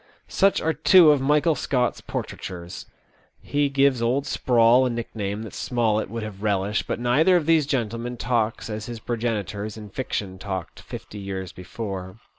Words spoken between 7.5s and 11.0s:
gentlemen talks as his progenitors in fiction talked